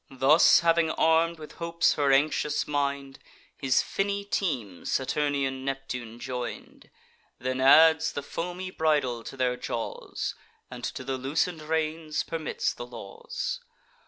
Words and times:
Thus 0.09 0.61
having 0.61 0.89
arm'd 0.89 1.37
with 1.37 1.51
hopes 1.61 1.93
her 1.93 2.11
anxious 2.11 2.67
mind, 2.67 3.19
His 3.55 3.83
finny 3.83 4.25
team 4.25 4.83
Saturnian 4.83 5.63
Neptune 5.63 6.17
join'd, 6.19 6.89
Then 7.37 7.61
adds 7.61 8.11
the 8.13 8.23
foamy 8.23 8.71
bridle 8.71 9.23
to 9.23 9.37
their 9.37 9.55
jaws, 9.55 10.33
And 10.71 10.83
to 10.85 11.03
the 11.03 11.19
loosen'd 11.19 11.61
reins 11.61 12.23
permits 12.23 12.73
the 12.73 12.87
laws. 12.87 13.59